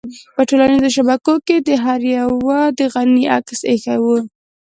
[0.35, 4.19] په ټولنيزو شبکو کې هر يوه د غني عکس اېښی وي.